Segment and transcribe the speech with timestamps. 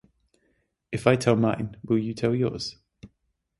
[0.91, 2.75] If I tell mine, will you tell yours?